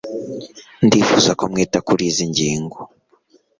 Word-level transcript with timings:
ndifuza 0.85 1.31
ko 1.39 1.43
mwita 1.51 1.79
kuri 1.87 2.03
izi 2.09 2.25
ngingo 2.31 2.77